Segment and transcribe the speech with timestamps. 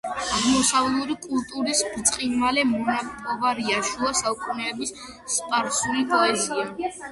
[0.35, 4.97] აღმოსავლური კულტურის ბრწყინვალე მონაპოვარია შუა საუკუნეების
[5.37, 6.69] სპარსული პოეზია.